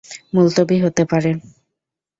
[0.33, 1.31] মুলতবি হতে পারে।